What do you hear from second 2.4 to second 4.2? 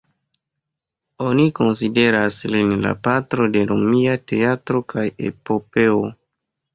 lin la patro de romia